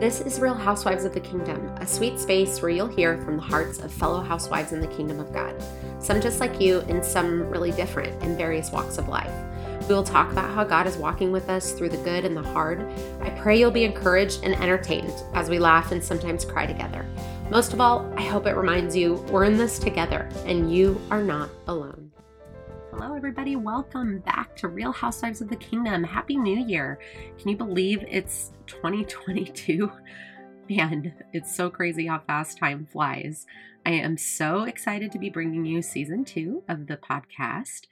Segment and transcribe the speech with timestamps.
[0.00, 3.42] This is Real Housewives of the Kingdom, a sweet space where you'll hear from the
[3.42, 5.54] hearts of fellow housewives in the kingdom of God,
[5.98, 9.30] some just like you and some really different in various walks of life.
[9.86, 12.42] We will talk about how God is walking with us through the good and the
[12.42, 12.80] hard.
[13.20, 17.04] I pray you'll be encouraged and entertained as we laugh and sometimes cry together.
[17.50, 21.22] Most of all, I hope it reminds you we're in this together and you are
[21.22, 22.09] not alone.
[22.92, 23.54] Hello, everybody.
[23.54, 26.02] Welcome back to Real Housewives of the Kingdom.
[26.02, 26.98] Happy New Year.
[27.38, 29.90] Can you believe it's 2022?
[30.68, 33.46] Man, it's so crazy how fast time flies.
[33.86, 37.82] I am so excited to be bringing you season two of the podcast.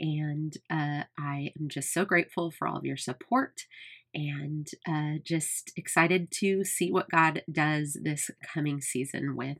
[0.00, 3.66] And uh, I am just so grateful for all of your support
[4.14, 9.58] and uh, just excited to see what God does this coming season with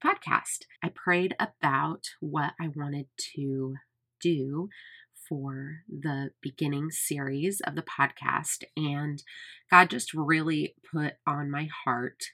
[0.00, 0.66] the podcast.
[0.84, 3.74] I prayed about what I wanted to
[4.20, 4.68] do
[5.28, 9.22] for the beginning series of the podcast, and
[9.70, 12.24] God just really put on my heart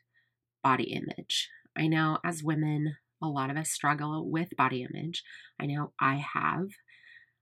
[0.63, 1.49] body image.
[1.77, 5.23] I know as women, a lot of us struggle with body image.
[5.61, 6.69] I know I have.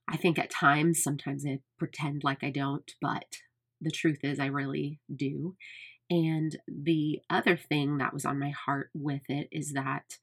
[0.09, 3.37] I think at times, sometimes I pretend like I don't, but
[3.81, 5.57] the truth is, I really do.
[6.11, 10.19] And the other thing that was on my heart with it is that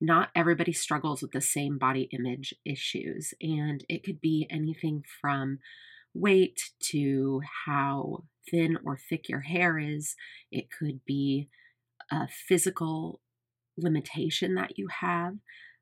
[0.00, 3.34] not everybody struggles with the same body image issues.
[3.40, 5.58] And it could be anything from
[6.14, 10.16] weight to how thin or thick your hair is,
[10.50, 11.48] it could be
[12.10, 13.20] a physical
[13.76, 15.34] limitation that you have.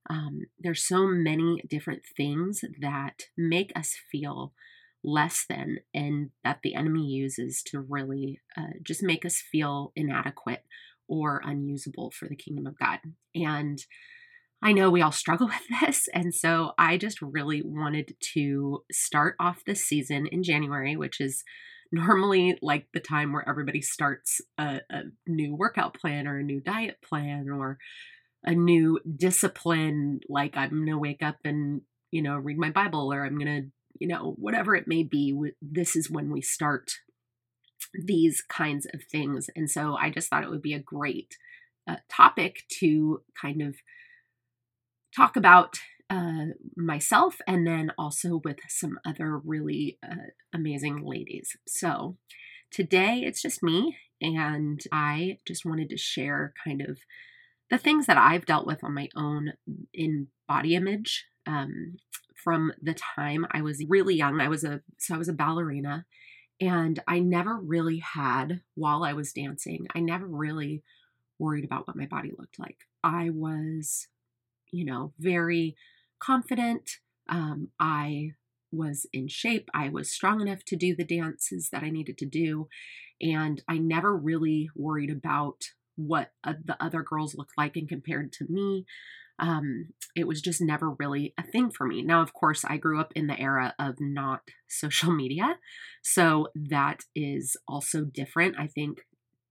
[0.08, 4.52] Um, there's so many different things that make us feel
[5.02, 10.64] less than and that the enemy uses to really uh, just make us feel inadequate
[11.08, 12.98] or unusable for the kingdom of God.
[13.34, 13.78] And
[14.62, 16.08] I know we all struggle with this.
[16.12, 21.44] And so I just really wanted to start off this season in January, which is
[21.92, 26.60] normally like the time where everybody starts a, a new workout plan or a new
[26.60, 27.78] diet plan or
[28.44, 30.20] a new discipline.
[30.28, 33.62] Like I'm going to wake up and, you know, read my Bible or I'm going
[33.62, 33.68] to,
[34.00, 35.34] you know, whatever it may be.
[35.62, 36.90] This is when we start
[38.04, 39.48] these kinds of things.
[39.56, 41.36] And so I just thought it would be a great
[41.88, 43.76] uh, topic to kind of
[45.14, 45.76] talk about
[46.10, 46.46] uh,
[46.76, 51.56] myself and then also with some other really uh, amazing ladies.
[51.66, 52.16] So
[52.70, 56.98] today it's just me, and I just wanted to share kind of
[57.70, 59.54] the things that I've dealt with on my own
[59.92, 61.26] in body image.
[61.46, 61.96] Um,
[62.42, 66.04] from the time I was really young, I was a so I was a ballerina,
[66.60, 69.86] and I never really had while I was dancing.
[69.94, 70.82] I never really
[71.38, 72.78] worried about what my body looked like.
[73.04, 74.08] I was
[74.70, 75.76] you know, very
[76.18, 76.98] confident.
[77.28, 78.32] Um, I
[78.72, 79.68] was in shape.
[79.74, 82.68] I was strong enough to do the dances that I needed to do.
[83.20, 88.32] And I never really worried about what uh, the other girls looked like and compared
[88.34, 88.84] to me.
[89.38, 92.02] Um, it was just never really a thing for me.
[92.02, 95.58] Now, of course, I grew up in the era of not social media.
[96.02, 98.56] So that is also different.
[98.58, 99.00] I think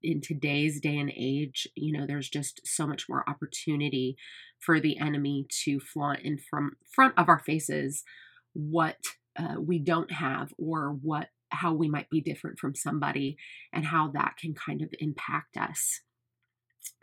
[0.02, 4.16] in today's day and age, you know, there's just so much more opportunity
[4.60, 8.04] for the enemy to flaunt in from front of our faces
[8.54, 8.98] what
[9.38, 13.38] uh, we don't have or what how we might be different from somebody
[13.72, 16.02] and how that can kind of impact us.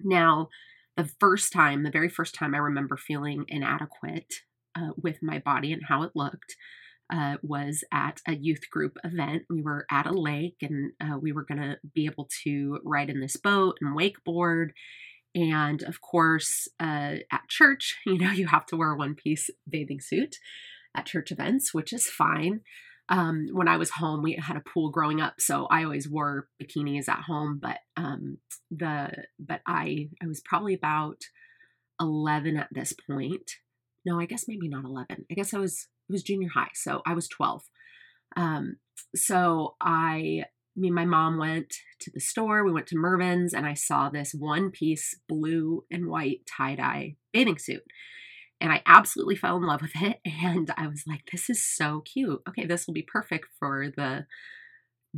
[0.00, 0.48] Now,
[0.96, 4.32] the first time, the very first time I remember feeling inadequate
[4.76, 6.56] uh, with my body and how it looked
[7.12, 9.42] uh, was at a youth group event.
[9.50, 13.10] We were at a lake and uh, we were going to be able to ride
[13.10, 14.70] in this boat and wakeboard.
[15.34, 19.50] And of course, uh, at church, you know, you have to wear a one piece
[19.68, 20.36] bathing suit
[20.96, 22.60] at church events, which is fine.
[23.12, 26.48] Um, when I was home, we had a pool growing up, so I always wore
[26.60, 27.60] bikinis at home.
[27.62, 28.38] But um,
[28.70, 31.18] the but I I was probably about
[32.00, 33.48] eleven at this point.
[34.06, 35.26] No, I guess maybe not eleven.
[35.30, 37.62] I guess I was it was junior high, so I was twelve.
[38.34, 38.76] Um,
[39.14, 40.44] so I
[40.74, 42.64] me my mom went to the store.
[42.64, 47.16] We went to Mervyn's, and I saw this one piece blue and white tie dye
[47.32, 47.82] bathing suit.
[48.62, 50.20] And I absolutely fell in love with it.
[50.44, 52.40] And I was like, this is so cute.
[52.48, 54.26] Okay, this will be perfect for the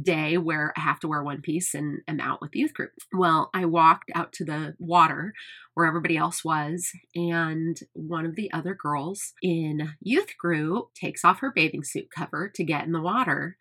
[0.01, 2.91] day where I have to wear one piece and am out with the youth group.
[3.13, 5.33] Well, I walked out to the water
[5.75, 11.41] where everybody else was, and one of the other girls in youth group takes off
[11.41, 13.57] her bathing suit cover to get in the water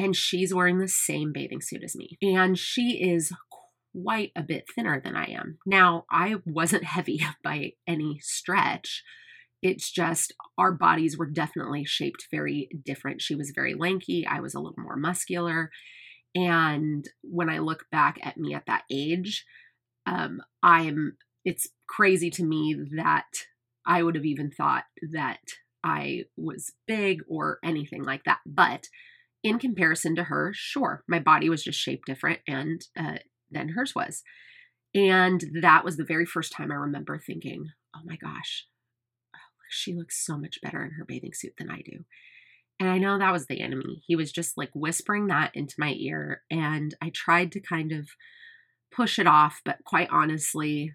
[0.00, 2.16] and she's wearing the same bathing suit as me.
[2.22, 3.32] And she is
[3.92, 5.58] quite a bit thinner than I am.
[5.66, 9.02] Now, I wasn't heavy by any stretch.
[9.62, 13.20] It's just our bodies were definitely shaped very different.
[13.20, 15.70] She was very lanky, I was a little more muscular.
[16.34, 19.44] And when I look back at me at that age,
[20.06, 23.26] um, I'm it's crazy to me that
[23.86, 25.40] I would have even thought that
[25.82, 28.40] I was big or anything like that.
[28.46, 28.88] But
[29.42, 33.18] in comparison to her, sure, my body was just shaped different and uh,
[33.50, 34.22] than hers was.
[34.94, 38.66] And that was the very first time I remember thinking, oh my gosh,
[39.34, 39.38] oh,
[39.68, 42.04] she looks so much better in her bathing suit than I do.
[42.80, 44.02] And I know that was the enemy.
[44.06, 46.42] He was just like whispering that into my ear.
[46.50, 48.08] And I tried to kind of
[48.90, 50.94] push it off, but quite honestly,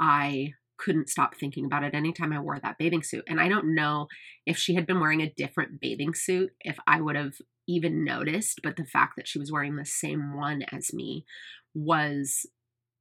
[0.00, 3.24] I couldn't stop thinking about it anytime I wore that bathing suit.
[3.28, 4.08] And I don't know
[4.46, 7.34] if she had been wearing a different bathing suit, if I would have
[7.68, 11.24] even noticed, but the fact that she was wearing the same one as me
[11.74, 12.46] was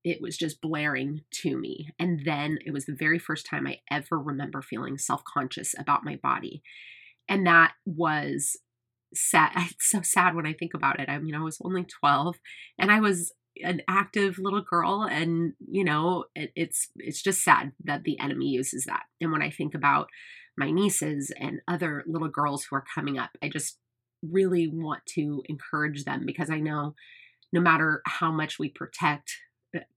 [0.03, 1.89] it was just blaring to me.
[1.99, 6.03] And then it was the very first time I ever remember feeling self conscious about
[6.03, 6.63] my body.
[7.29, 8.57] And that was
[9.13, 9.51] sad.
[9.71, 11.09] It's so sad when I think about it.
[11.09, 12.37] I mean, I was only 12
[12.79, 13.31] and I was
[13.63, 18.45] an active little girl and you know it, it's it's just sad that the enemy
[18.45, 20.07] uses that and when i think about
[20.57, 23.77] my nieces and other little girls who are coming up i just
[24.23, 26.95] really want to encourage them because i know
[27.51, 29.31] no matter how much we protect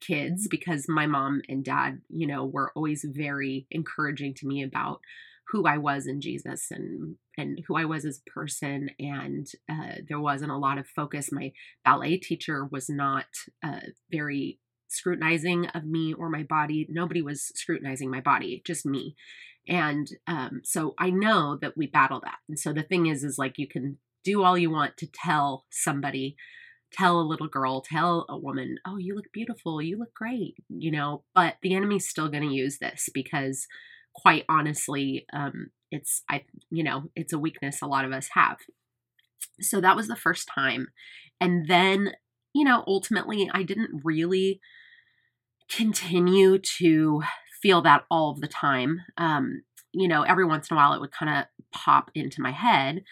[0.01, 5.01] kids because my mom and dad, you know, were always very encouraging to me about
[5.49, 8.91] who I was in Jesus and and who I was as a person.
[8.99, 11.33] And uh, there wasn't a lot of focus.
[11.33, 11.53] My
[11.85, 13.27] ballet teacher was not
[13.63, 13.81] uh,
[14.11, 16.87] very scrutinizing of me or my body.
[16.89, 19.17] Nobody was scrutinizing my body, just me.
[19.67, 22.39] And um, so I know that we battle that.
[22.49, 25.65] And so the thing is, is like you can do all you want to tell
[25.71, 26.37] somebody
[26.97, 30.91] tell a little girl, tell a woman, oh, you look beautiful, you look great, you
[30.91, 33.67] know, but the enemy's still going to use this because
[34.15, 38.59] quite honestly, um, it's, I, you know, it's a weakness a lot of us have.
[39.61, 40.89] So that was the first time.
[41.41, 42.13] And then,
[42.55, 44.61] you know, ultimately, I didn't really
[45.69, 47.23] continue to
[47.63, 49.01] feel that all of the time.
[49.17, 49.63] Um,
[49.93, 53.03] you know, every once in a while it would kind of pop into my head.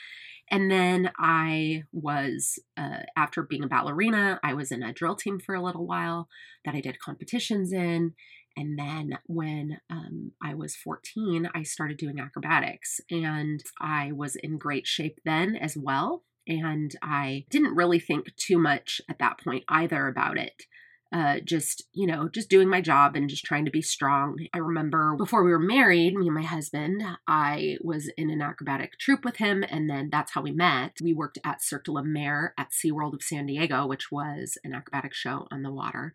[0.50, 5.38] And then I was, uh, after being a ballerina, I was in a drill team
[5.40, 6.28] for a little while
[6.64, 8.14] that I did competitions in.
[8.56, 14.58] And then when um, I was 14, I started doing acrobatics and I was in
[14.58, 16.24] great shape then as well.
[16.46, 20.64] And I didn't really think too much at that point either about it
[21.12, 24.38] uh, just, you know, just doing my job and just trying to be strong.
[24.54, 28.98] I remember before we were married, me and my husband, I was in an acrobatic
[28.98, 30.96] troupe with him, and then that's how we met.
[31.02, 34.74] We worked at Cirque de La Mer at SeaWorld of San Diego, which was an
[34.74, 36.14] acrobatic show on the water.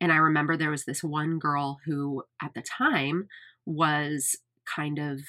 [0.00, 3.28] And I remember there was this one girl who, at the time,
[3.66, 5.20] was kind of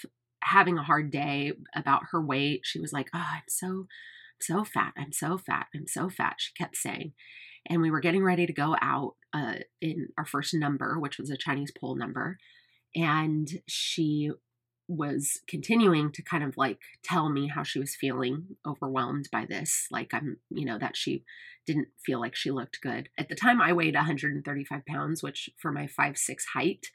[0.41, 2.61] having a hard day about her weight.
[2.63, 3.87] She was like, Oh, I'm so,
[4.39, 4.93] so fat.
[4.97, 5.67] I'm so fat.
[5.75, 6.35] I'm so fat.
[6.39, 7.13] She kept saying
[7.67, 11.29] and we were getting ready to go out uh, in our first number, which was
[11.29, 12.37] a Chinese pole number.
[12.95, 14.31] And she
[14.87, 19.87] was continuing to kind of like tell me how she was feeling overwhelmed by this.
[19.89, 21.23] Like, I'm, you know, that she
[21.65, 23.09] didn't feel like she looked good.
[23.17, 26.87] At the time, I weighed 135 pounds, which for my five six height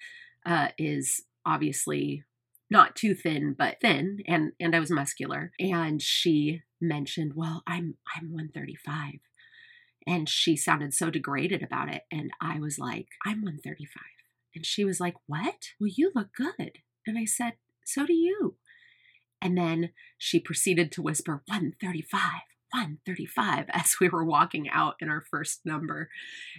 [0.45, 2.25] uh, is obviously
[2.71, 7.95] not too thin but thin and and I was muscular and she mentioned well I'm
[8.15, 9.21] I'm 135
[10.09, 12.05] and she sounded so degraded about it.
[12.11, 14.03] And I was like, I'm 135.
[14.55, 15.73] And she was like, What?
[15.79, 16.79] Well, you look good.
[17.07, 18.57] And I said, So do you.
[19.41, 22.21] And then she proceeded to whisper, 135.
[22.73, 26.11] 135 as we were walking out in our first number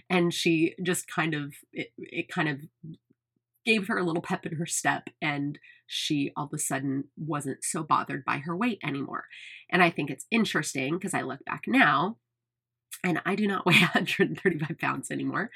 [0.08, 2.58] and she just kind of it, it kind of
[3.64, 7.62] gave her a little pep in her step and she all of a sudden wasn't
[7.62, 9.26] so bothered by her weight anymore
[9.70, 12.16] and i think it's interesting because i look back now
[13.04, 15.50] and I do not weigh 135 pounds anymore.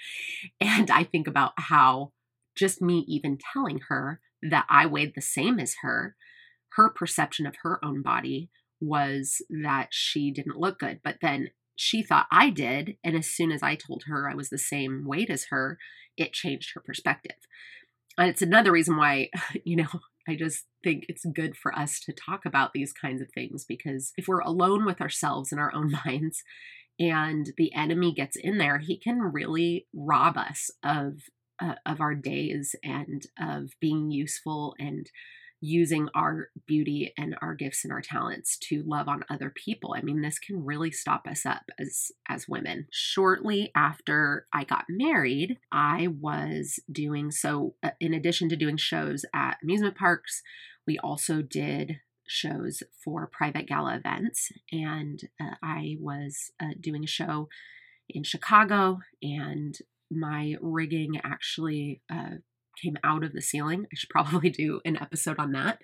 [0.60, 2.12] And I think about how
[2.56, 6.16] just me even telling her that I weighed the same as her,
[6.72, 8.50] her perception of her own body
[8.80, 11.00] was that she didn't look good.
[11.02, 12.96] But then she thought I did.
[13.02, 15.78] And as soon as I told her I was the same weight as her,
[16.16, 17.36] it changed her perspective.
[18.16, 19.30] And it's another reason why,
[19.64, 19.88] you know,
[20.28, 24.12] I just think it's good for us to talk about these kinds of things because
[24.16, 26.42] if we're alone with ourselves in our own minds
[26.98, 31.22] and the enemy gets in there, he can really rob us of
[31.60, 35.08] uh, of our days and of being useful and
[35.60, 39.94] using our beauty and our gifts and our talents to love on other people.
[39.96, 42.86] I mean, this can really stop us up as as women.
[42.92, 49.24] Shortly after I got married, I was doing so uh, in addition to doing shows
[49.34, 50.42] at amusement parks,
[50.86, 51.96] we also did
[52.26, 57.48] shows for private gala events, and uh, I was uh, doing a show
[58.08, 59.76] in Chicago, and
[60.10, 62.36] my rigging actually uh,
[62.82, 63.86] came out of the ceiling.
[63.86, 65.80] I should probably do an episode on that,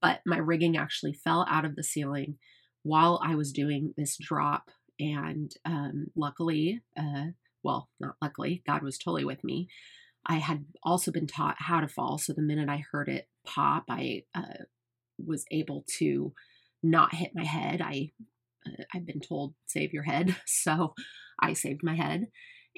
[0.00, 2.36] but my rigging actually fell out of the ceiling
[2.82, 7.26] while I was doing this drop, and um, luckily, uh,
[7.62, 9.68] well, not luckily, God was totally with me.
[10.26, 13.84] I had also been taught how to fall, so the minute I heard it pop,
[13.88, 14.64] I uh,
[15.24, 16.32] was able to
[16.82, 17.80] not hit my head.
[17.80, 18.12] I
[18.66, 20.94] uh, I've been told save your head, so
[21.40, 22.28] I saved my head,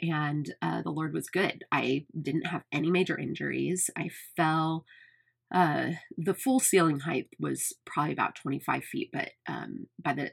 [0.00, 1.64] and uh, the Lord was good.
[1.73, 3.90] I didn't have any major injuries.
[3.97, 4.85] I fell.
[5.52, 10.30] Uh, the full ceiling height was probably about 25 feet, but um, by the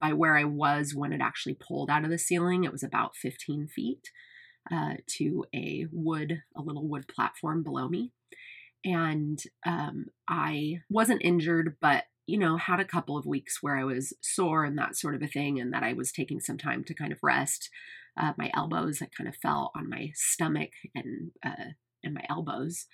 [0.00, 3.16] by where I was when it actually pulled out of the ceiling, it was about
[3.16, 4.10] 15 feet
[4.72, 8.12] uh, to a wood, a little wood platform below me.
[8.86, 13.84] And um, I wasn't injured, but you know, had a couple of weeks where I
[13.84, 16.82] was sore and that sort of a thing, and that I was taking some time
[16.84, 17.68] to kind of rest.
[18.18, 22.86] Uh, my elbows, I kind of fell on my stomach and uh, and my elbows,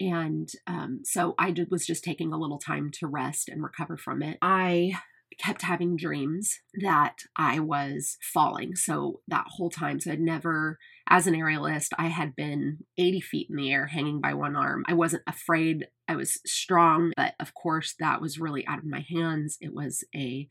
[0.00, 3.96] and um, so I did, was just taking a little time to rest and recover
[3.96, 4.38] from it.
[4.40, 4.94] I
[5.38, 8.76] kept having dreams that I was falling.
[8.76, 13.46] So that whole time, so I'd never, as an aerialist, I had been 80 feet
[13.50, 14.84] in the air hanging by one arm.
[14.88, 15.88] I wasn't afraid.
[16.08, 19.58] I was strong, but of course, that was really out of my hands.
[19.60, 20.48] It was a,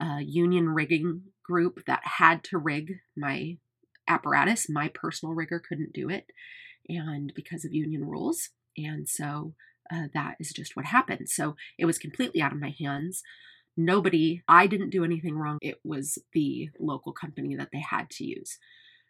[0.00, 3.58] a union rigging group that had to rig my
[4.08, 4.68] apparatus.
[4.70, 6.26] My personal rigger couldn't do it,
[6.88, 8.50] and because of union rules.
[8.76, 9.54] And so
[9.92, 11.28] uh, that is just what happened.
[11.28, 13.22] So it was completely out of my hands
[13.76, 15.58] nobody, I didn't do anything wrong.
[15.62, 18.58] It was the local company that they had to use.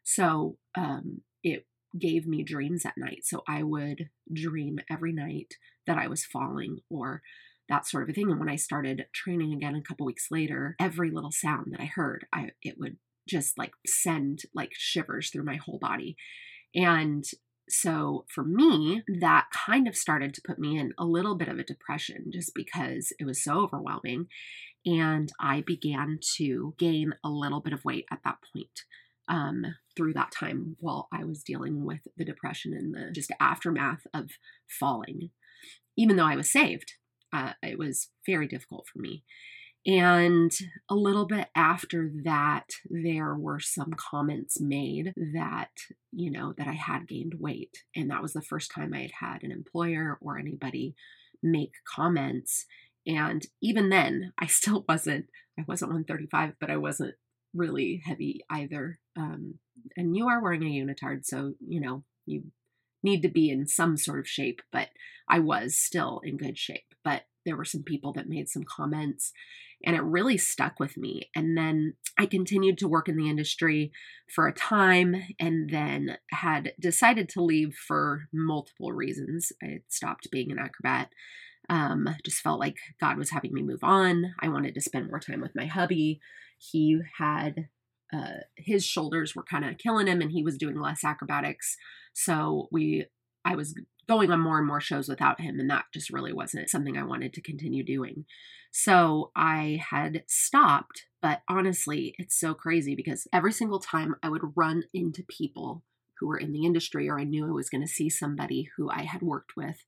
[0.02, 1.66] So um, it
[1.98, 3.20] gave me dreams at night.
[3.24, 5.54] So I would dream every night
[5.86, 7.22] that I was falling or
[7.68, 8.30] that sort of a thing.
[8.30, 11.86] And when I started training again a couple weeks later, every little sound that I
[11.86, 12.96] heard, I it would
[13.28, 16.16] just like send like shivers through my whole body.
[16.74, 17.24] And
[17.68, 21.58] so for me, that kind of started to put me in a little bit of
[21.58, 24.26] a depression just because it was so overwhelming.
[24.84, 28.82] And I began to gain a little bit of weight at that point.
[29.30, 29.64] Um,
[29.96, 34.30] through that time while I was dealing with the depression and the just aftermath of
[34.66, 35.30] falling.
[35.96, 36.94] Even though I was saved,
[37.32, 39.24] uh, it was very difficult for me.
[39.86, 40.52] And
[40.90, 45.70] a little bit after that, there were some comments made that,
[46.12, 47.78] you know, that I had gained weight.
[47.96, 50.94] And that was the first time I had had an employer or anybody
[51.42, 52.66] make comments.
[53.06, 55.26] And even then, I still wasn't,
[55.58, 57.14] I wasn't 135, but I wasn't
[57.54, 58.98] really heavy either.
[59.20, 59.54] Um,
[59.96, 62.44] and you are wearing a unitard, so, you know, you
[63.02, 64.88] need to be in some sort of shape, but
[65.28, 66.94] I was still in good shape.
[67.04, 69.32] But there were some people that made some comments
[69.84, 71.30] and it really stuck with me.
[71.34, 73.92] And then I continued to work in the industry
[74.34, 79.52] for a time and then had decided to leave for multiple reasons.
[79.62, 81.08] I stopped being an acrobat.
[81.70, 84.34] Um, just felt like God was having me move on.
[84.40, 86.20] I wanted to spend more time with my hubby.
[86.58, 87.68] He had
[88.12, 91.76] uh, his shoulders were kind of killing him, and he was doing less acrobatics.
[92.12, 93.06] So we,
[93.44, 93.74] I was
[94.08, 97.04] going on more and more shows without him, and that just really wasn't something I
[97.04, 98.24] wanted to continue doing.
[98.72, 104.52] So I had stopped, but honestly, it's so crazy because every single time I would
[104.54, 105.82] run into people
[106.18, 108.90] who were in the industry or I knew I was going to see somebody who
[108.90, 109.84] I had worked with,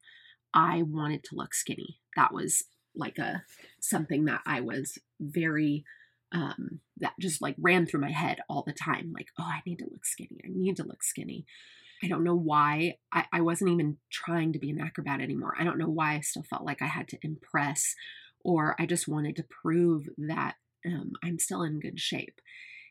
[0.55, 2.01] I wanted to look skinny.
[2.17, 2.65] That was
[2.95, 3.45] like a
[3.81, 5.85] something that I was very
[6.33, 9.79] um that just like ran through my head all the time like oh i need
[9.79, 11.45] to look skinny i need to look skinny
[12.05, 15.55] I don't know why I, I wasn't even trying to be an acrobat anymore.
[15.57, 17.95] I don't know why I still felt like I had to impress
[18.45, 22.41] or I just wanted to prove that um, I'm still in good shape.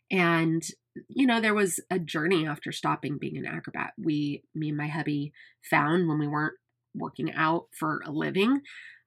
[0.09, 0.63] And,
[1.07, 3.93] you know, there was a journey after stopping being an acrobat.
[3.97, 5.33] We, me and my hubby,
[5.69, 6.55] found when we weren't
[6.95, 8.61] working out for a living,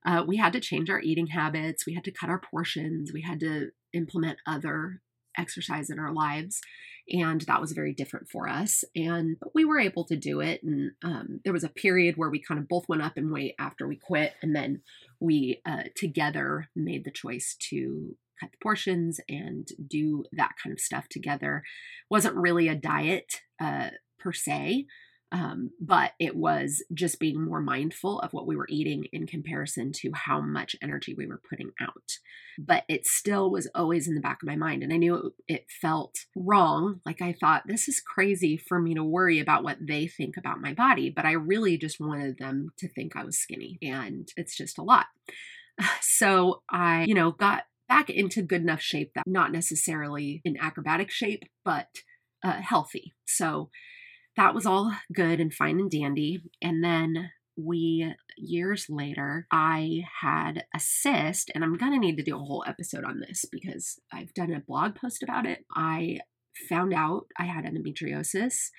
[0.05, 1.85] uh, we had to change our eating habits.
[1.85, 3.11] We had to cut our portions.
[3.13, 5.01] We had to implement other
[5.37, 6.61] exercise in our lives
[7.09, 10.61] and that was very different for us and but we were able to do it
[10.63, 13.53] and um, there was a period where we kind of both went up in weight
[13.59, 14.81] after we quit and then
[15.19, 20.79] we uh, together made the choice to cut the portions and do that kind of
[20.79, 21.63] stuff together.
[22.09, 24.85] Wasn't really a diet uh, per se
[25.35, 29.91] um, but it was just being more mindful of what we were eating in comparison
[29.91, 32.19] to how much energy we were putting out.
[32.57, 34.81] But it still was always in the back of my mind.
[34.81, 37.01] And I knew it, it felt wrong.
[37.05, 40.61] Like I thought, this is crazy for me to worry about what they think about
[40.61, 41.09] my body.
[41.09, 43.77] But I really just wanted them to think I was skinny.
[43.81, 45.07] And it's just a lot.
[46.01, 51.11] So I, you know, got back into good enough shape that not necessarily in acrobatic
[51.11, 51.89] shape, but
[52.41, 53.13] uh, healthy.
[53.25, 53.69] So
[54.37, 56.43] that was all good and fine and dandy.
[56.61, 62.35] And then we years later i had a cyst and i'm gonna need to do
[62.35, 66.19] a whole episode on this because i've done a blog post about it i
[66.67, 68.71] found out i had endometriosis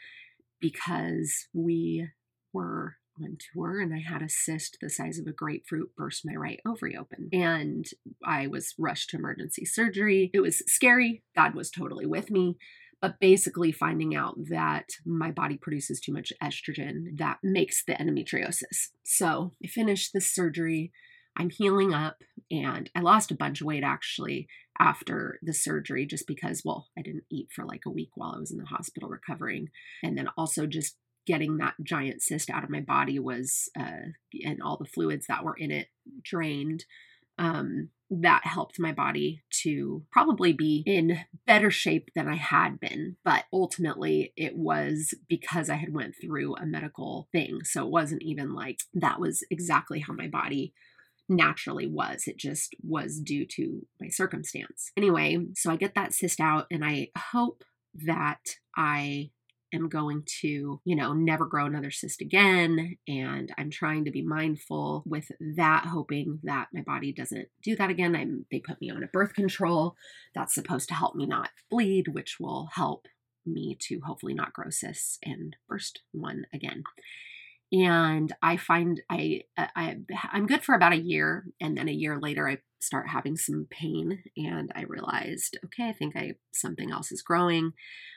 [0.61, 2.07] because we
[2.53, 6.35] were on tour and I had a cyst the size of a grapefruit burst my
[6.35, 7.29] right ovary open.
[7.33, 7.87] And
[8.25, 10.31] I was rushed to emergency surgery.
[10.35, 11.23] It was scary.
[11.35, 12.57] God was totally with me.
[13.03, 18.89] But basically, finding out that my body produces too much estrogen that makes the endometriosis.
[19.05, 20.93] So I finished this surgery.
[21.37, 22.17] I'm healing up
[22.51, 24.49] and I lost a bunch of weight actually
[24.79, 28.41] after the surgery just because, well, I didn't eat for like a week while I
[28.41, 29.69] was in the hospital recovering.
[30.03, 34.13] And then also just getting that giant cyst out of my body was, uh,
[34.45, 35.89] and all the fluids that were in it
[36.23, 36.85] drained.
[37.39, 43.17] Um, that helped my body to probably be in better shape than I had been
[43.25, 48.23] but ultimately it was because I had went through a medical thing so it wasn't
[48.23, 50.73] even like that was exactly how my body
[51.29, 52.25] naturally was.
[52.27, 54.93] It just was due to my circumstance.
[54.97, 57.65] Anyway, so I get that cyst out and I hope
[58.05, 58.41] that
[58.77, 59.31] I
[59.77, 62.97] am going to, you know, never grow another cyst again.
[63.07, 67.91] And I'm trying to be mindful with that, hoping that my body doesn't do that
[67.91, 68.17] again.
[68.17, 69.97] I'm, they put me on a birth control
[70.35, 73.07] that's supposed to help me not bleed, which will help
[73.45, 76.83] me to hopefully not grow cysts and burst one again
[77.73, 79.97] and I find I, I
[80.33, 83.67] I'm good for about a year, and then a year later I start having some
[83.71, 87.73] pain, and I realized, okay, I think I something else is growing.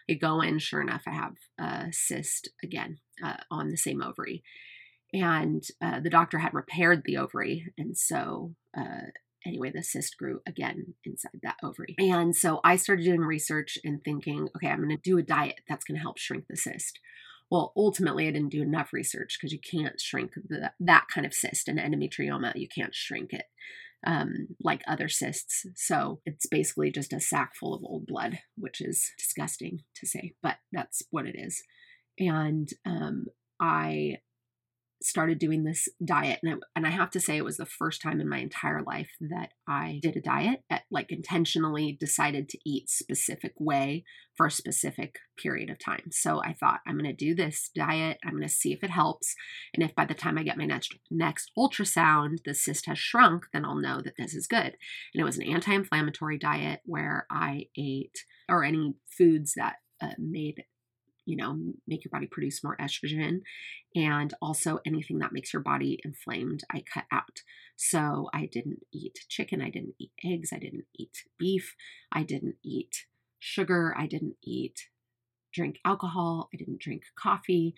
[0.10, 4.44] I go in, sure enough, I have a cyst again uh, on the same ovary,
[5.14, 8.56] and uh, the doctor had repaired the ovary, and so.
[8.78, 9.08] Uh,
[9.46, 11.96] anyway, the cyst grew again inside that ovary.
[11.98, 15.62] And so I started doing research and thinking, okay, I'm going to do a diet
[15.68, 17.00] that's going to help shrink the cyst.
[17.52, 21.34] Well, ultimately, I didn't do enough research because you can't shrink the, that kind of
[21.34, 22.56] cyst, an endometrioma.
[22.56, 23.46] You can't shrink it
[24.06, 25.66] um, like other cysts.
[25.76, 30.34] So it's basically just a sack full of old blood, which is disgusting to say,
[30.42, 31.64] but that's what it is.
[32.18, 33.26] And um,
[33.60, 34.18] I
[35.02, 38.02] started doing this diet and, it, and i have to say it was the first
[38.02, 42.58] time in my entire life that i did a diet at, like intentionally decided to
[42.66, 44.04] eat specific way
[44.36, 46.12] for a specific period of time.
[46.12, 48.90] So i thought i'm going to do this diet i'm going to see if it
[48.90, 49.36] helps
[49.74, 53.46] and if by the time i get my next next ultrasound the cyst has shrunk
[53.54, 54.76] then i'll know that this is good.
[55.14, 58.18] And it was an anti-inflammatory diet where i ate
[58.50, 60.64] or any foods that uh, made
[61.30, 63.42] you know, make your body produce more estrogen.
[63.96, 67.44] And also anything that makes your body inflamed, I cut out.
[67.76, 71.76] So I didn't eat chicken, I didn't eat eggs, I didn't eat beef,
[72.12, 73.06] I didn't eat
[73.38, 74.90] sugar, I didn't eat
[75.54, 77.76] drink alcohol, I didn't drink coffee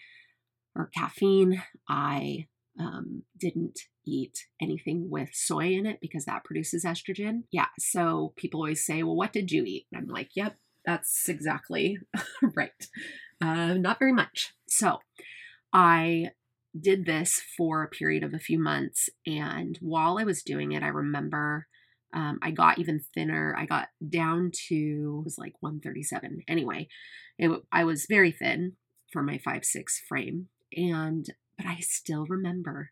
[0.76, 1.62] or caffeine.
[1.90, 2.48] I
[2.80, 7.44] um, didn't eat anything with soy in it because that produces estrogen.
[7.52, 9.88] Yeah, so people always say, Well, what did you eat?
[9.92, 11.98] And I'm like, Yep, that's exactly
[12.56, 12.72] right.
[13.42, 14.54] Uh, not very much.
[14.68, 15.00] So
[15.74, 16.32] I
[16.80, 19.10] did this for a period of a few months.
[19.26, 21.68] And while I was doing it, I remember
[22.14, 23.56] um, I got even thinner.
[23.58, 26.42] I got down to, it was like 137.
[26.48, 26.88] Anyway,
[27.38, 28.74] it, I was very thin
[29.12, 30.48] for my five six frame.
[30.76, 31.26] And,
[31.58, 32.92] but I still remember.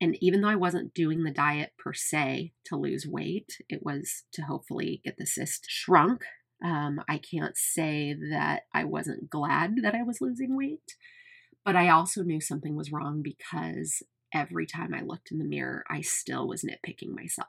[0.00, 4.24] And even though I wasn't doing the diet per se to lose weight, it was
[4.32, 6.24] to hopefully get the cyst shrunk
[6.64, 10.96] um, I can't say that I wasn't glad that I was losing weight,
[11.64, 15.84] but I also knew something was wrong because every time I looked in the mirror,
[15.90, 17.48] I still was nitpicking myself.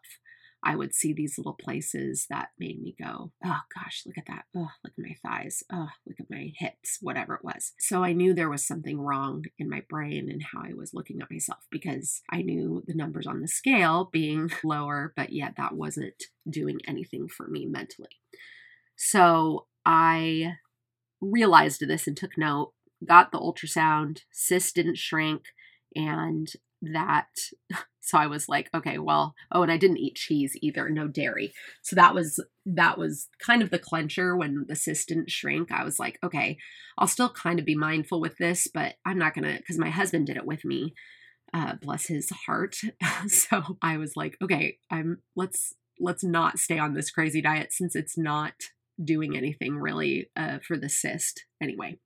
[0.66, 4.46] I would see these little places that made me go, oh gosh, look at that.
[4.56, 5.64] Oh, look at my thighs.
[5.72, 7.74] Oh, look at my hips, whatever it was.
[7.80, 11.22] So I knew there was something wrong in my brain and how I was looking
[11.22, 15.76] at myself because I knew the numbers on the scale being lower, but yet that
[15.76, 18.10] wasn't doing anything for me mentally.
[18.96, 20.56] So I
[21.22, 22.74] realized this and took note,
[23.06, 25.44] got the ultrasound, cyst didn't shrink,
[25.96, 26.48] and
[26.82, 27.28] that
[28.02, 31.54] so I was like, okay, well, oh, and I didn't eat cheese either, no dairy.
[31.82, 35.72] So that was that was kind of the clencher when the cyst didn't shrink.
[35.72, 36.58] I was like, okay,
[36.98, 40.28] I'll still kind of be mindful with this, but I'm not gonna because my husband
[40.28, 40.94] did it with me.
[41.54, 42.78] Uh, bless his heart.
[43.28, 47.96] so I was like, okay, I'm let's let's not stay on this crazy diet since
[47.96, 48.54] it's not
[49.04, 51.98] doing anything really uh, for the cyst anyway.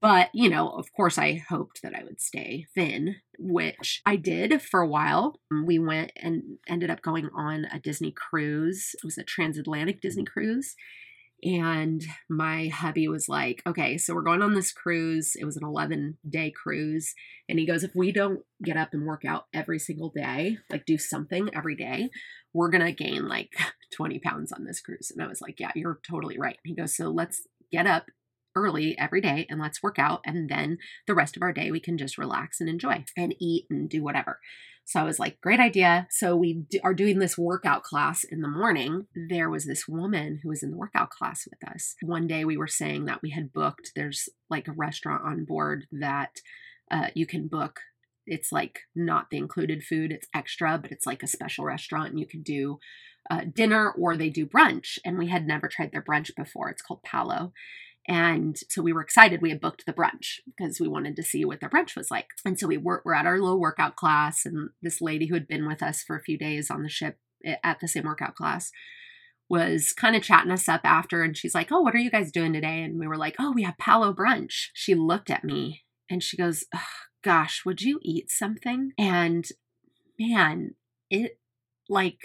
[0.00, 4.62] But, you know, of course, I hoped that I would stay thin, which I did
[4.62, 5.40] for a while.
[5.50, 8.94] We went and ended up going on a Disney cruise.
[8.94, 10.76] It was a transatlantic Disney cruise.
[11.42, 15.36] And my hubby was like, okay, so we're going on this cruise.
[15.38, 17.14] It was an 11 day cruise.
[17.48, 20.84] And he goes, if we don't get up and work out every single day, like
[20.84, 22.10] do something every day,
[22.52, 23.52] we're going to gain like
[23.94, 25.12] 20 pounds on this cruise.
[25.14, 26.58] And I was like, yeah, you're totally right.
[26.64, 28.06] He goes, so let's get up
[28.56, 30.20] early every day and let's work out.
[30.24, 33.66] And then the rest of our day, we can just relax and enjoy and eat
[33.70, 34.40] and do whatever.
[34.88, 36.06] So I was like, great idea.
[36.10, 39.06] So we are doing this workout class in the morning.
[39.28, 41.94] There was this woman who was in the workout class with us.
[42.00, 45.84] One day we were saying that we had booked, there's like a restaurant on board
[45.92, 46.40] that
[46.90, 47.80] uh, you can book.
[48.26, 52.18] It's like not the included food, it's extra, but it's like a special restaurant and
[52.18, 52.78] you can do
[53.30, 54.96] uh, dinner or they do brunch.
[55.04, 56.70] And we had never tried their brunch before.
[56.70, 57.52] It's called Palo.
[58.08, 59.42] And so we were excited.
[59.42, 62.28] We had booked the brunch because we wanted to see what their brunch was like.
[62.44, 65.46] And so we were, we're at our little workout class, and this lady who had
[65.46, 67.18] been with us for a few days on the ship
[67.62, 68.72] at the same workout class
[69.48, 71.22] was kind of chatting us up after.
[71.22, 72.82] And she's like, Oh, what are you guys doing today?
[72.82, 74.68] And we were like, Oh, we have Palo brunch.
[74.74, 76.80] She looked at me and she goes, oh,
[77.22, 78.92] Gosh, would you eat something?
[78.98, 79.46] And
[80.18, 80.74] man,
[81.10, 81.38] it
[81.88, 82.18] like,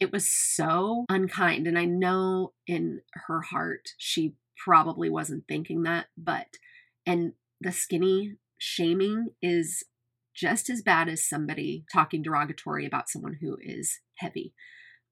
[0.00, 1.66] it was so unkind.
[1.66, 6.58] And I know in her heart, she probably wasn't thinking that, but,
[7.06, 9.84] and the skinny shaming is
[10.34, 14.52] just as bad as somebody talking derogatory about someone who is heavy.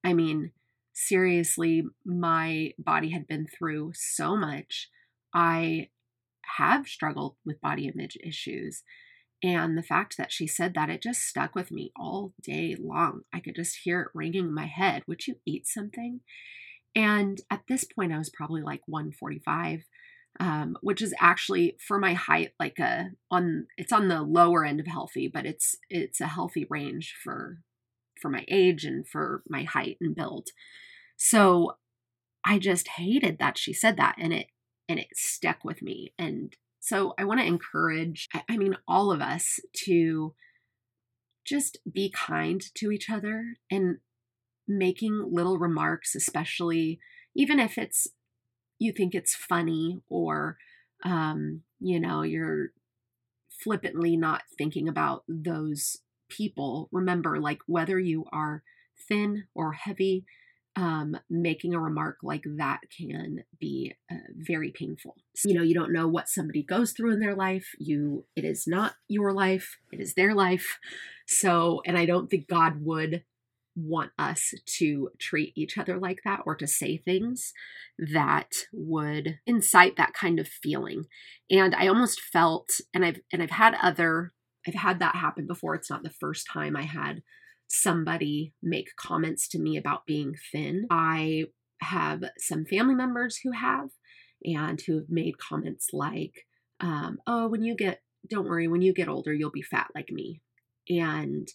[0.04, 0.52] I mean,
[0.92, 4.88] seriously, my body had been through so much.
[5.32, 5.88] I
[6.58, 8.82] have struggled with body image issues.
[9.44, 13.22] And the fact that she said that, it just stuck with me all day long.
[13.32, 15.02] I could just hear it ringing in my head.
[15.06, 16.20] Would you eat something?
[16.94, 19.84] And at this point, I was probably like 145,
[20.40, 24.80] um, which is actually for my height, like a on it's on the lower end
[24.80, 27.58] of healthy, but it's it's a healthy range for
[28.20, 30.48] for my age and for my height and build.
[31.16, 31.76] So
[32.44, 34.46] I just hated that she said that, and it
[34.88, 36.12] and it stuck with me.
[36.18, 40.34] And so I want to encourage, I mean, all of us to
[41.46, 43.98] just be kind to each other and
[44.66, 47.00] making little remarks, especially
[47.34, 48.08] even if it's
[48.78, 50.56] you think it's funny or
[51.04, 52.72] um, you know you're
[53.62, 55.98] flippantly not thinking about those
[56.28, 56.88] people.
[56.92, 58.62] Remember, like whether you are
[59.08, 60.24] thin or heavy,
[60.74, 65.16] um, making a remark like that can be uh, very painful.
[65.44, 67.74] You know, you don't know what somebody goes through in their life.
[67.78, 70.78] You, it is not your life; it is their life.
[71.26, 73.22] So, and I don't think God would
[73.74, 77.52] want us to treat each other like that or to say things
[77.98, 81.04] that would incite that kind of feeling.
[81.50, 84.32] And I almost felt and I've and I've had other
[84.66, 85.74] I've had that happen before.
[85.74, 87.22] It's not the first time I had
[87.68, 90.86] somebody make comments to me about being thin.
[90.90, 91.46] I
[91.80, 93.88] have some family members who have
[94.44, 96.46] and who have made comments like,
[96.80, 100.10] um, oh, when you get, don't worry, when you get older, you'll be fat like
[100.10, 100.40] me.
[100.88, 101.48] And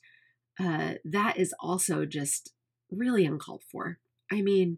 [0.59, 2.53] uh, that is also just
[2.91, 3.99] really uncalled for.
[4.31, 4.77] I mean,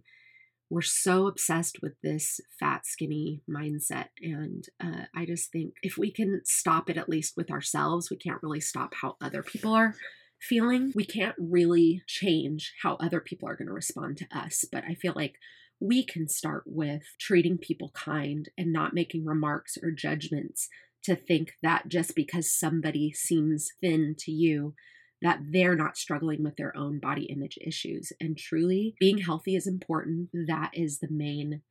[0.69, 4.09] we're so obsessed with this fat, skinny mindset.
[4.21, 8.17] And uh, I just think if we can stop it at least with ourselves, we
[8.17, 9.95] can't really stop how other people are
[10.39, 10.91] feeling.
[10.95, 14.63] We can't really change how other people are going to respond to us.
[14.71, 15.35] But I feel like
[15.79, 20.69] we can start with treating people kind and not making remarks or judgments
[21.03, 24.75] to think that just because somebody seems thin to you,
[25.21, 28.11] that they're not struggling with their own body image issues.
[28.19, 29.25] And truly, being mm-hmm.
[29.25, 30.29] healthy is important.
[30.33, 31.61] That is the main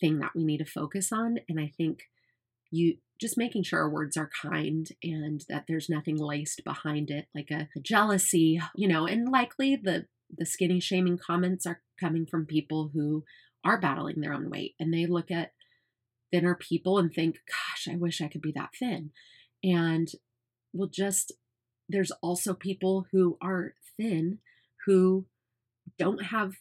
[0.00, 1.38] thing that we need to focus on.
[1.48, 2.00] And I think
[2.70, 7.26] you just making sure our words are kind and that there's nothing laced behind it,
[7.34, 12.24] like a, a jealousy, you know, and likely the the skinny shaming comments are coming
[12.24, 13.24] from people who
[13.64, 15.50] are battling their own weight and they look at
[16.30, 19.10] thinner people and think, gosh, I wish I could be that thin.
[19.64, 20.08] And
[20.72, 21.32] we'll just
[21.90, 24.38] there's also people who are thin
[24.86, 25.26] who
[25.98, 26.54] don't have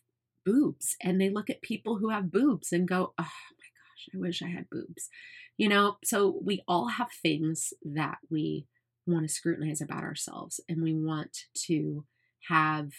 [0.45, 4.17] boobs and they look at people who have boobs and go, oh my gosh, I
[4.17, 5.09] wish I had boobs.
[5.57, 8.65] You know, so we all have things that we
[9.05, 11.37] want to scrutinize about ourselves and we want
[11.67, 12.05] to
[12.47, 12.91] have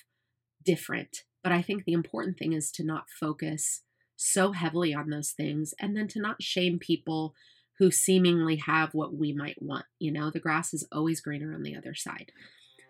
[0.65, 1.19] different.
[1.43, 3.83] But I think the important thing is to not focus
[4.17, 7.35] so heavily on those things and then to not shame people
[7.81, 9.87] who seemingly have what we might want.
[9.99, 12.31] You know, the grass is always greener on the other side.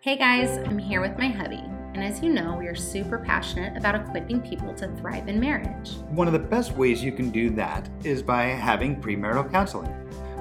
[0.01, 3.77] Hey guys, I'm here with my hubby, and as you know, we are super passionate
[3.77, 5.91] about equipping people to thrive in marriage.
[6.09, 9.95] One of the best ways you can do that is by having premarital counseling.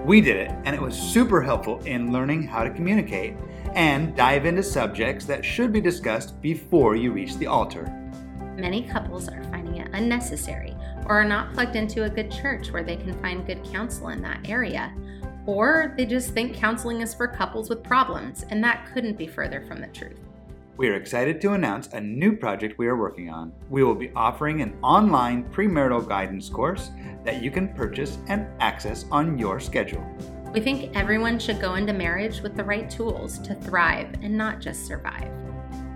[0.04, 3.36] We did it, and it was super helpful in learning how to communicate
[3.74, 7.84] and dive into subjects that should be discussed before you reach the altar.
[8.56, 10.69] Many couples are finding it unnecessary
[11.06, 14.22] or are not plugged into a good church where they can find good counsel in
[14.22, 14.92] that area.
[15.46, 19.64] Or they just think counseling is for couples with problems, and that couldn't be further
[19.66, 20.20] from the truth.
[20.76, 23.52] We are excited to announce a new project we are working on.
[23.68, 26.90] We will be offering an online premarital guidance course
[27.24, 30.06] that you can purchase and access on your schedule.
[30.54, 34.60] We think everyone should go into marriage with the right tools to thrive and not
[34.60, 35.30] just survive.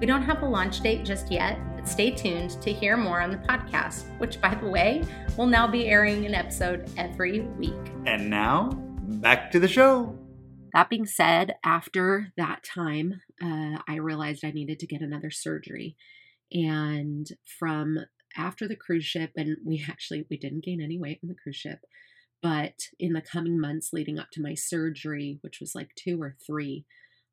[0.00, 3.38] We don't have a launch date just yet, stay tuned to hear more on the
[3.38, 5.04] podcast, which, by the way,
[5.36, 7.72] will now be airing an episode every week.
[8.06, 10.18] And now, back to the show.
[10.72, 15.96] That being said, after that time, uh, I realized I needed to get another surgery.
[16.52, 17.26] And
[17.58, 17.98] from
[18.36, 21.56] after the cruise ship, and we actually we didn't gain any weight on the cruise
[21.56, 21.80] ship,
[22.42, 26.36] but in the coming months leading up to my surgery, which was like two or
[26.44, 26.84] three,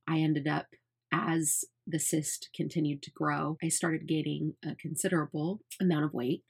[0.07, 0.67] I ended up
[1.12, 6.43] as the cyst continued to grow, I started gaining a considerable amount of weight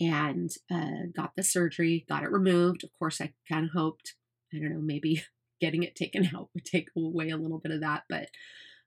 [0.00, 2.84] and uh, got the surgery, got it removed.
[2.84, 4.14] Of course, I kind of hoped,
[4.54, 5.22] I don't know, maybe
[5.60, 8.28] getting it taken out would take away a little bit of that, but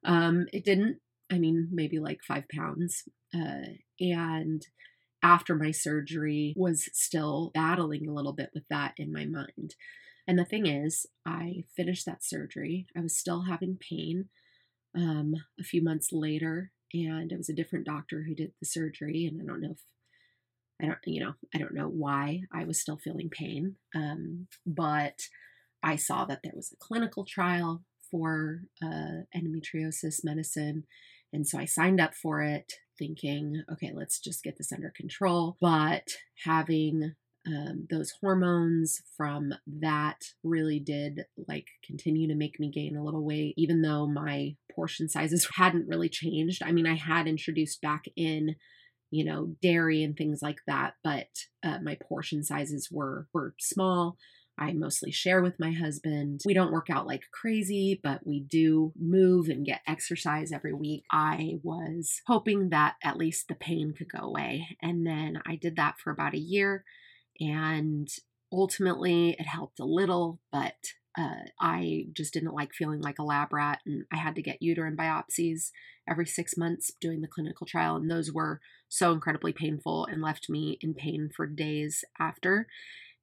[0.06, 1.00] um, it didn't.
[1.32, 3.04] I mean, maybe like five pounds.
[3.36, 4.66] Uh, and
[5.22, 9.76] after my surgery, was still battling a little bit with that in my mind.
[10.28, 12.88] And the thing is, I finished that surgery.
[12.96, 14.30] I was still having pain
[14.96, 19.26] um, a few months later, and it was a different doctor who did the surgery.
[19.26, 19.82] And I don't know if
[20.82, 23.76] I don't, you know, I don't know why I was still feeling pain.
[23.94, 25.20] Um, but
[25.84, 30.86] I saw that there was a clinical trial for uh, endometriosis medicine.
[31.32, 35.58] And so I signed up for it thinking, okay, let's just get this under control.
[35.62, 36.08] But
[36.46, 37.14] having
[37.50, 43.26] um, those hormones from that really did like continue to make me gain a little
[43.26, 46.62] weight, even though my portion sizes hadn't really changed.
[46.64, 48.56] I mean, I had introduced back in
[49.12, 51.30] you know dairy and things like that but
[51.64, 54.18] uh, my portion sizes were were small
[54.60, 56.42] I mostly share with my husband.
[56.46, 61.06] We don't work out like crazy, but we do move and get exercise every week.
[61.10, 64.78] I was hoping that at least the pain could go away.
[64.82, 66.84] And then I did that for about a year.
[67.40, 68.08] And
[68.52, 70.76] ultimately, it helped a little, but
[71.18, 73.80] uh, I just didn't like feeling like a lab rat.
[73.86, 75.72] And I had to get uterine biopsies
[76.10, 77.96] every six months doing the clinical trial.
[77.96, 82.68] And those were so incredibly painful and left me in pain for days after.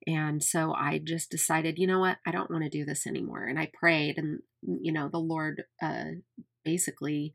[0.07, 3.45] And so I just decided, you know what, I don't want to do this anymore.
[3.45, 6.21] And I prayed, and, you know, the Lord uh,
[6.65, 7.33] basically,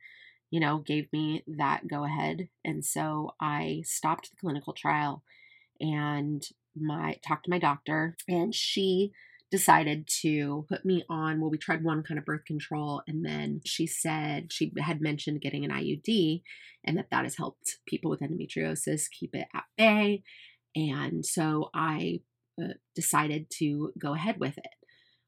[0.52, 2.50] you know, gave me that go ahead.
[2.64, 5.24] And so I stopped the clinical trial
[5.80, 6.44] and
[6.76, 9.12] my talked to my doctor, and she
[9.52, 13.60] decided to put me on well we tried one kind of birth control and then
[13.66, 16.42] she said she had mentioned getting an IUD
[16.86, 20.24] and that that has helped people with endometriosis keep it at bay
[20.76, 22.22] and so I
[22.62, 24.68] uh, decided to go ahead with it.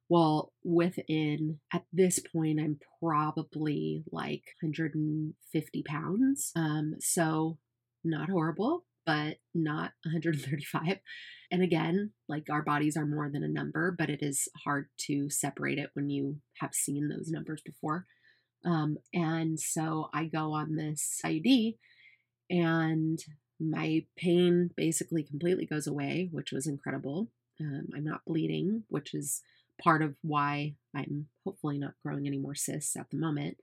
[0.09, 6.51] Well, within at this point, I'm probably like 150 pounds.
[6.55, 7.57] Um, so
[8.03, 10.99] not horrible, but not 135.
[11.51, 15.29] And again, like our bodies are more than a number, but it is hard to
[15.29, 18.07] separate it when you have seen those numbers before.
[18.65, 21.75] Um, and so I go on this IUD,
[22.49, 23.19] and
[23.59, 27.29] my pain basically completely goes away, which was incredible.
[27.59, 29.41] Um, I'm not bleeding, which is
[29.81, 33.57] part of why I'm hopefully not growing any more cysts at the moment.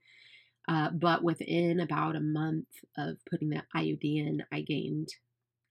[0.67, 5.09] Uh, but within about a month of putting that IUD in, I gained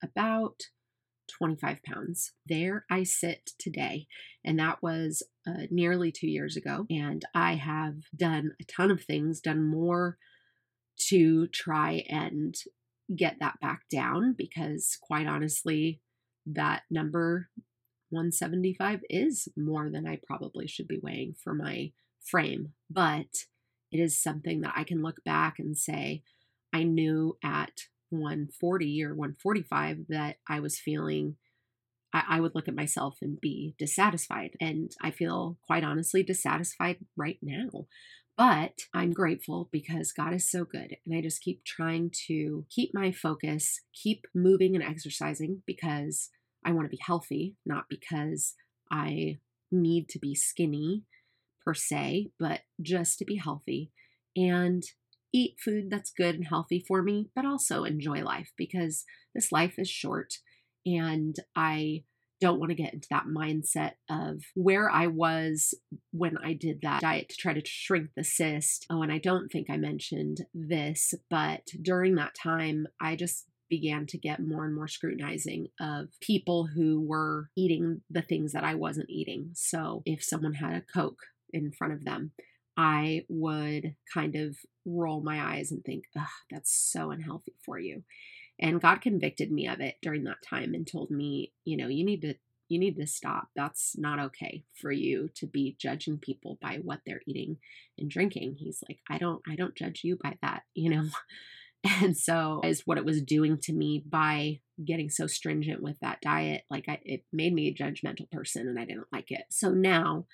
[0.03, 0.63] about
[1.31, 2.33] 25 pounds.
[2.47, 4.07] There I sit today,
[4.45, 6.87] and that was uh, nearly two years ago.
[6.91, 10.19] And I have done a ton of things, done more
[11.09, 12.55] to try and
[13.15, 16.01] get that back down because, quite honestly,
[16.47, 17.49] that number
[18.11, 21.93] 175 is more than I probably should be weighing for my
[22.25, 23.27] frame, but
[23.93, 26.23] it is something that I can look back and say,
[26.73, 27.73] I knew at
[28.11, 31.37] 140 or 145 that I was feeling.
[32.13, 34.51] I, I would look at myself and be dissatisfied.
[34.61, 37.87] And I feel quite honestly dissatisfied right now.
[38.37, 40.97] But I'm grateful because God is so good.
[41.05, 46.31] And I just keep trying to keep my focus, keep moving and exercising because
[46.65, 48.55] I want to be healthy, not because
[48.91, 51.05] I need to be skinny
[51.65, 53.91] per se, but just to be healthy
[54.37, 54.83] and
[55.33, 59.75] eat food that's good and healthy for me, but also enjoy life because this life
[59.79, 60.35] is short
[60.85, 62.05] and I
[62.41, 65.75] don't want to get into that mindset of where I was
[66.13, 68.87] when I did that diet to try to shrink the cyst.
[68.89, 74.07] Oh, and I don't think I mentioned this, but during that time, I just began
[74.07, 78.75] to get more and more scrutinizing of people who were eating the things that I
[78.75, 79.51] wasn't eating.
[79.55, 81.21] So if someone had a Coke
[81.53, 82.33] in front of them,
[82.81, 88.05] I would kind of roll my eyes and think, ugh, that's so unhealthy for you.
[88.59, 92.07] And God convicted me of it during that time and told me, you know, you
[92.07, 92.35] need to
[92.71, 93.49] you need to stop.
[93.55, 97.59] That's not okay for you to be judging people by what they're eating
[97.99, 98.55] and drinking.
[98.59, 101.09] He's like, I don't I don't judge you by that, you know.
[102.01, 106.23] And so is what it was doing to me by getting so stringent with that
[106.23, 106.63] diet.
[106.71, 109.45] Like I, it made me a judgmental person and I didn't like it.
[109.51, 110.27] So now,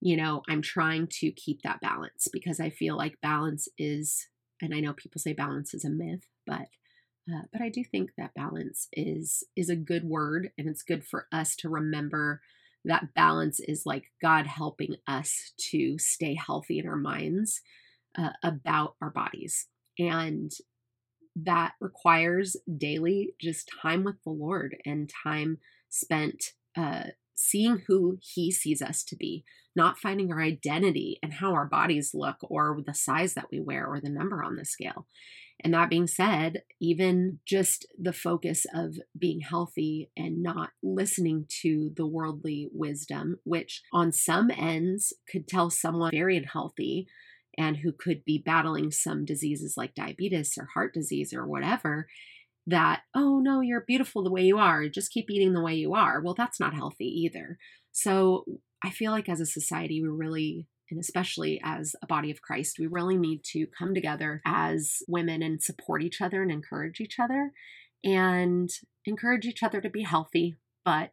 [0.00, 4.28] you know, I'm trying to keep that balance because I feel like balance is,
[4.60, 6.68] and I know people say balance is a myth, but
[7.30, 11.04] uh, but I do think that balance is is a good word, and it's good
[11.04, 12.40] for us to remember
[12.84, 17.60] that balance is like God helping us to stay healthy in our minds
[18.16, 19.66] uh, about our bodies,
[19.98, 20.52] and
[21.36, 25.58] that requires daily just time with the Lord and time
[25.88, 27.04] spent uh,
[27.38, 29.44] seeing who He sees us to be,
[29.76, 33.86] not finding our identity and how our bodies look or the size that we wear
[33.86, 35.06] or the number on the scale.
[35.62, 41.92] And that being said, even just the focus of being healthy and not listening to
[41.96, 47.06] the worldly wisdom, which on some ends could tell someone very unhealthy
[47.56, 52.06] and who could be battling some diseases like diabetes or heart disease or whatever,
[52.68, 55.94] that, oh no, you're beautiful the way you are, just keep eating the way you
[55.94, 56.20] are.
[56.20, 57.58] Well, that's not healthy either.
[57.92, 58.44] So
[58.84, 62.78] I feel like as a society, we really and especially as a body of Christ,
[62.78, 67.16] we really need to come together as women and support each other and encourage each
[67.18, 67.52] other
[68.02, 68.70] and
[69.04, 71.12] encourage each other to be healthy, but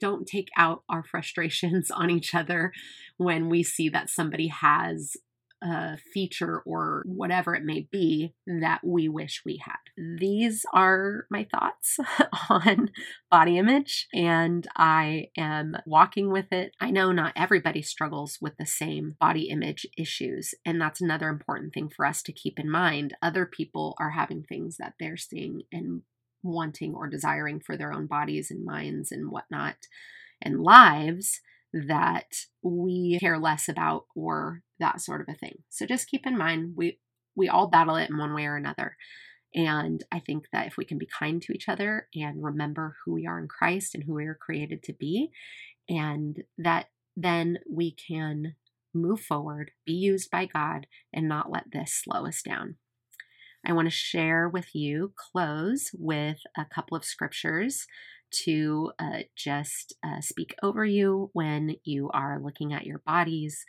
[0.00, 2.72] don't take out our frustrations on each other
[3.16, 5.16] when we see that somebody has
[5.64, 10.18] a feature or whatever it may be that we wish we had.
[10.18, 11.98] These are my thoughts
[12.50, 12.90] on
[13.30, 16.72] body image, and I am walking with it.
[16.80, 21.72] I know not everybody struggles with the same body image issues, and that's another important
[21.72, 23.16] thing for us to keep in mind.
[23.22, 26.02] Other people are having things that they're seeing and
[26.42, 29.76] wanting or desiring for their own bodies and minds and whatnot
[30.42, 31.40] and lives
[31.88, 32.32] that
[32.62, 35.58] we care less about or that sort of a thing.
[35.70, 37.00] So just keep in mind we
[37.36, 38.96] we all battle it in one way or another.
[39.54, 43.12] And I think that if we can be kind to each other and remember who
[43.14, 45.30] we are in Christ and who we are created to be,
[45.88, 48.54] and that then we can
[48.92, 52.76] move forward, be used by God, and not let this slow us down.
[53.66, 57.86] I want to share with you, close with a couple of scriptures
[58.44, 63.64] to uh, just uh, speak over you when you are looking at your bodies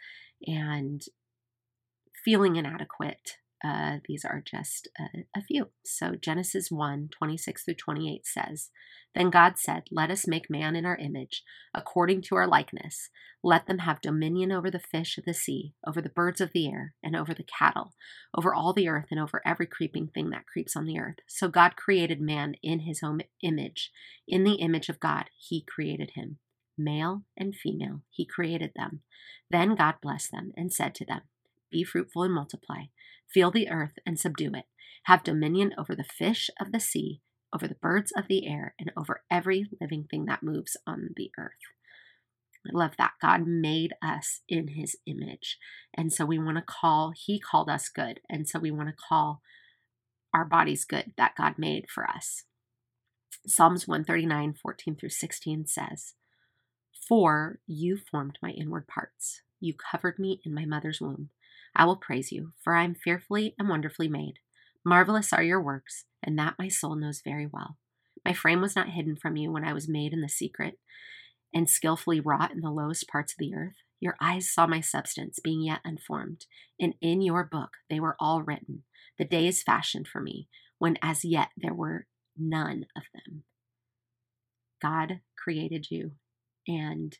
[0.45, 1.03] and
[2.23, 3.37] feeling inadequate.
[3.65, 5.69] Uh, these are just a, a, few.
[5.83, 8.69] So, Genesis 1 26 through 28 says,
[9.15, 11.41] Then God said, Let us make man in our image,
[11.73, 13.09] according to our likeness.
[13.41, 16.67] Let them have dominion over the fish of the sea, over the birds of the
[16.67, 17.93] air, and over the cattle,
[18.37, 21.17] over all the earth, and over every creeping thing that creeps on the earth.
[21.27, 23.89] So, God created man in his own image.
[24.27, 26.37] In the image of God, he created him.
[26.77, 29.01] Male and female, he created them.
[29.49, 31.21] Then God blessed them and said to them,
[31.75, 32.83] Be fruitful and multiply,
[33.27, 34.63] fill the earth and subdue it,
[35.07, 37.19] have dominion over the fish of the sea,
[37.53, 41.31] over the birds of the air, and over every living thing that moves on the
[41.37, 41.51] earth.
[42.65, 43.15] I love that.
[43.21, 45.57] God made us in his image.
[45.93, 48.21] And so we want to call, he called us good.
[48.29, 49.41] And so we want to call
[50.33, 52.43] our bodies good that God made for us.
[53.45, 56.13] Psalms 139, 14 through 16 says,
[57.07, 59.41] for you formed my inward parts.
[59.59, 61.29] You covered me in my mother's womb.
[61.75, 64.39] I will praise you, for I am fearfully and wonderfully made.
[64.85, 67.77] Marvelous are your works, and that my soul knows very well.
[68.23, 70.79] My frame was not hidden from you when I was made in the secret
[71.53, 73.75] and skillfully wrought in the lowest parts of the earth.
[73.99, 76.45] Your eyes saw my substance being yet unformed,
[76.79, 78.83] and in your book they were all written,
[79.17, 82.07] the days fashioned for me, when as yet there were
[82.37, 83.43] none of them.
[84.81, 86.11] God created you
[86.67, 87.17] and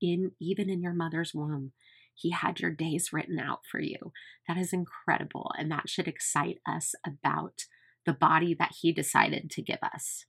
[0.00, 1.72] in even in your mother's womb
[2.14, 4.12] he had your days written out for you.
[4.46, 7.64] That is incredible and that should excite us about
[8.04, 10.24] the body that he decided to give us.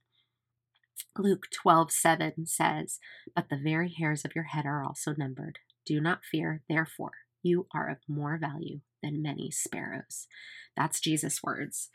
[1.16, 2.98] Luke 12 7 says
[3.34, 5.58] but the very hairs of your head are also numbered.
[5.86, 6.62] Do not fear.
[6.68, 7.12] Therefore
[7.42, 10.26] you are of more value than many sparrows.
[10.76, 11.90] That's jesus words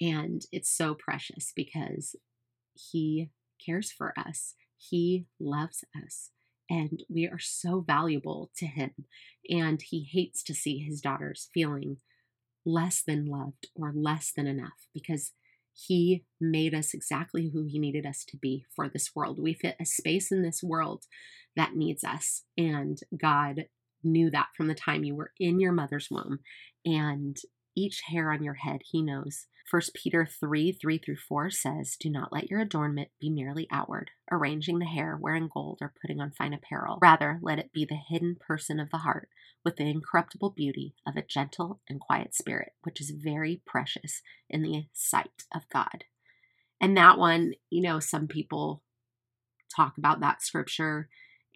[0.00, 2.16] and it's so precious because
[2.74, 3.30] he
[3.64, 4.54] cares for us.
[4.76, 6.30] He loves us
[6.70, 8.92] and we are so valuable to him.
[9.50, 11.96] And he hates to see his daughters feeling
[12.64, 15.32] less than loved or less than enough because
[15.72, 19.40] he made us exactly who he needed us to be for this world.
[19.40, 21.04] We fit a space in this world
[21.56, 22.44] that needs us.
[22.56, 23.64] And God
[24.04, 26.40] knew that from the time you were in your mother's womb.
[26.84, 27.36] And
[27.80, 29.46] each hair on your head, he knows.
[29.70, 34.10] 1 Peter 3 3 through 4 says, Do not let your adornment be merely outward,
[34.30, 36.98] arranging the hair, wearing gold, or putting on fine apparel.
[37.00, 39.28] Rather, let it be the hidden person of the heart,
[39.64, 44.62] with the incorruptible beauty of a gentle and quiet spirit, which is very precious in
[44.62, 46.04] the sight of God.
[46.80, 48.82] And that one, you know, some people
[49.74, 51.08] talk about that scripture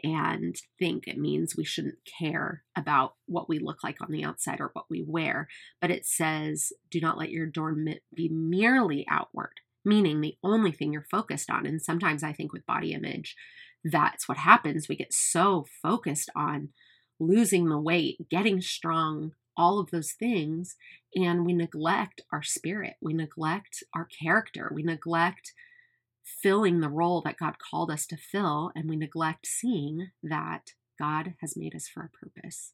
[0.02, 4.60] and think it means we shouldn't care about what we look like on the outside
[4.60, 5.48] or what we wear.
[5.80, 10.92] But it says, do not let your adornment be merely outward, meaning the only thing
[10.92, 11.66] you're focused on.
[11.66, 13.36] And sometimes I think with body image,
[13.84, 14.88] that's what happens.
[14.88, 16.70] We get so focused on
[17.20, 20.76] losing the weight, getting strong, all of those things,
[21.14, 22.94] and we neglect our spirit.
[23.00, 24.72] We neglect our character.
[24.74, 25.52] We neglect
[26.24, 31.34] filling the role that God called us to fill, and we neglect seeing that God
[31.40, 32.72] has made us for a purpose.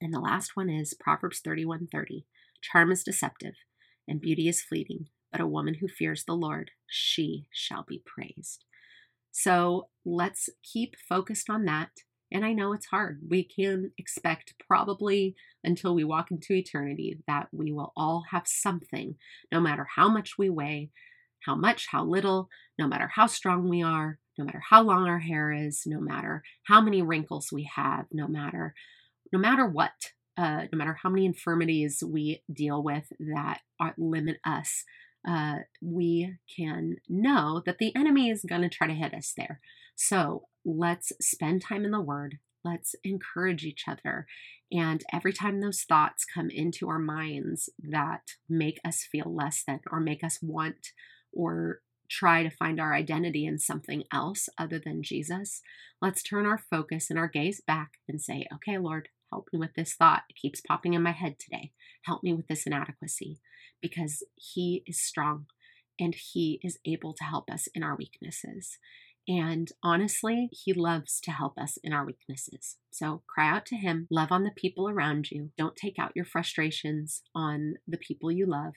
[0.00, 2.26] And the last one is Proverbs 31:30.
[2.62, 3.54] Charm is deceptive,
[4.06, 8.64] and beauty is fleeting, but a woman who fears the Lord, she shall be praised.
[9.32, 11.90] So let's keep focused on that.
[12.32, 13.20] And I know it's hard.
[13.28, 19.16] We can expect probably until we walk into eternity that we will all have something,
[19.52, 20.90] no matter how much we weigh,
[21.44, 25.18] how much, how little, no matter how strong we are, no matter how long our
[25.18, 28.74] hair is, no matter how many wrinkles we have, no matter
[29.32, 34.38] no matter what, uh, no matter how many infirmities we deal with that are, limit
[34.44, 34.84] us,
[35.28, 39.60] uh, we can know that the enemy is going to try to hit us there.
[39.96, 42.38] So let's spend time in the Word.
[42.64, 44.26] Let's encourage each other.
[44.70, 49.80] And every time those thoughts come into our minds that make us feel less than
[49.90, 50.88] or make us want
[51.36, 55.60] or try to find our identity in something else other than Jesus,
[56.00, 59.74] let's turn our focus and our gaze back and say, okay, Lord, help me with
[59.74, 60.22] this thought.
[60.28, 61.72] It keeps popping in my head today.
[62.04, 63.40] Help me with this inadequacy
[63.82, 65.46] because He is strong
[65.98, 68.78] and He is able to help us in our weaknesses.
[69.28, 72.76] And honestly, He loves to help us in our weaknesses.
[72.92, 75.50] So cry out to Him, love on the people around you.
[75.58, 78.74] Don't take out your frustrations on the people you love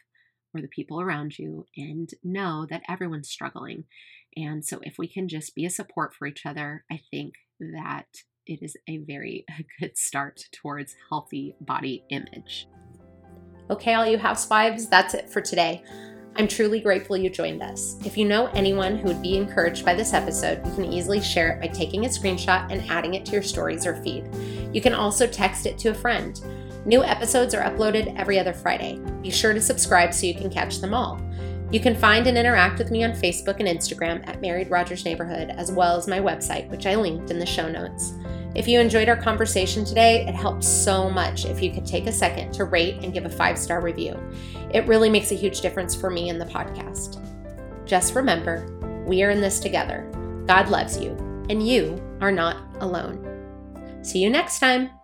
[0.54, 3.86] or the people around you and know that everyone's struggling.
[4.36, 8.08] And so, if we can just be a support for each other, I think that
[8.46, 9.46] it is a very
[9.80, 12.68] good start towards healthy body image.
[13.70, 15.84] Okay, all you housewives, that's it for today.
[16.36, 17.98] I'm truly grateful you joined us.
[18.06, 21.52] If you know anyone who would be encouraged by this episode, you can easily share
[21.52, 24.28] it by taking a screenshot and adding it to your stories or feed.
[24.74, 26.40] You can also text it to a friend.
[26.86, 29.00] New episodes are uploaded every other Friday.
[29.22, 31.22] Be sure to subscribe so you can catch them all.
[31.72, 35.50] You can find and interact with me on Facebook and Instagram at Married Rogers Neighborhood,
[35.50, 38.14] as well as my website, which I linked in the show notes.
[38.56, 42.12] If you enjoyed our conversation today, it helps so much if you could take a
[42.12, 44.20] second to rate and give a five star review.
[44.74, 47.24] It really makes a huge difference for me in the podcast.
[47.86, 48.66] Just remember,
[49.06, 50.10] we are in this together.
[50.48, 51.12] God loves you,
[51.50, 53.26] and you are not alone.
[54.02, 54.99] See you next time.